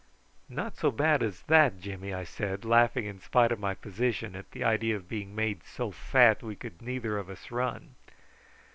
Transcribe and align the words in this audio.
"Not 0.49 0.77
so 0.77 0.89
bad 0.89 1.21
as 1.21 1.43
that, 1.43 1.79
Jimmy," 1.79 2.11
I 2.11 2.23
said, 2.23 2.65
laughing 2.65 3.05
in 3.05 3.19
spite 3.19 3.51
of 3.51 3.59
my 3.59 3.75
position 3.75 4.35
at 4.35 4.49
the 4.49 4.63
idea 4.63 4.95
of 4.95 5.07
being 5.07 5.35
made 5.35 5.63
so 5.63 5.91
fat 5.91 6.39
that 6.39 6.45
we 6.47 6.55
could 6.55 6.81
neither 6.81 7.19
of 7.19 7.29
us 7.29 7.51
run. 7.51 7.93